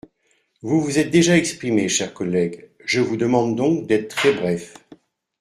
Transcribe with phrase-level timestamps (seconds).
[0.63, 4.73] Vous vous êtes déjà exprimé, cher collègue; je vous demande donc d’être très bref.